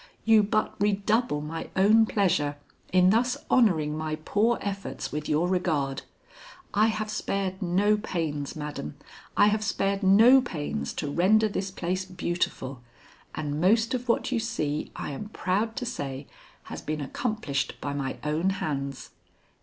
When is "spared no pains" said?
7.11-8.55, 9.63-10.91